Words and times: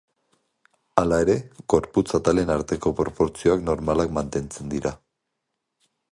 Hala 1.01 1.17
ere, 1.25 1.33
gorputz 1.73 2.05
atalen 2.19 2.51
arteko 2.53 2.93
proportzioak 3.01 3.61
normalak 3.67 4.15
mantentzen 4.19 4.73
dira. 4.73 4.95